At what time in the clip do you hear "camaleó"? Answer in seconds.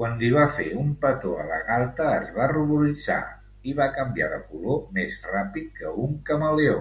6.32-6.78